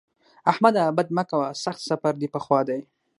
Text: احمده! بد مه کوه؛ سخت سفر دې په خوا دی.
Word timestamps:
احمده! 0.51 0.83
بد 0.97 1.07
مه 1.15 1.23
کوه؛ 1.29 1.47
سخت 1.63 1.81
سفر 1.89 2.13
دې 2.21 2.27
په 2.33 2.39
خوا 2.45 2.59
دی. 2.69 2.79